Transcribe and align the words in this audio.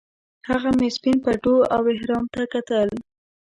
هغه 0.49 0.69
مې 0.77 0.89
سپین 0.97 1.17
پټو 1.23 1.55
او 1.75 1.81
احرام 1.93 2.25
ته 2.33 2.41
کتل. 2.53 2.89